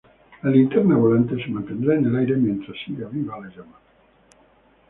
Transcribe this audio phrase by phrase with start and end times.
[0.41, 3.77] La linterna volante se mantendrá en el aire mientras siga viva la llama.